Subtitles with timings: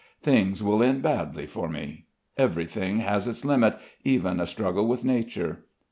[0.23, 2.05] Things will end badly for me.
[2.35, 5.65] Everything has its limit, even a struggle with nature.